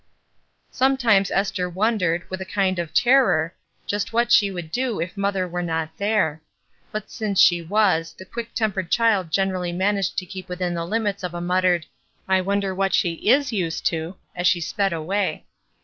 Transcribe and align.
Sometimes 0.71 1.29
Esther 1.29 1.69
wondered, 1.69 2.27
with 2.27 2.41
a 2.41 2.53
kind 2.53 2.79
of 2.79 2.91
terror, 2.91 3.53
just 3.85 4.11
what 4.11 4.31
she 4.31 4.49
would 4.49 4.71
do 4.71 4.99
if 4.99 5.15
mother 5.15 5.47
were 5.47 5.61
not 5.61 5.95
there; 5.97 6.41
but 6.91 7.11
since 7.11 7.39
she 7.39 7.61
was, 7.61 8.15
the 8.17 8.25
quick 8.25 8.55
tem 8.55 8.71
pered 8.73 8.89
child 8.89 9.29
generally 9.29 9.71
managed 9.71 10.17
to 10.17 10.25
keep 10.25 10.49
within 10.49 10.73
the 10.73 10.85
limits 10.87 11.21
of 11.21 11.35
a 11.35 11.39
muttered 11.39 11.85
''I 12.27 12.43
wonder 12.43 12.73
what 12.73 12.95
she 12.95 13.11
is 13.29 13.53
used 13.53 13.85
to," 13.91 14.15
as 14.35 14.47
she 14.47 14.59
sped 14.59 14.91
away. 14.91 15.45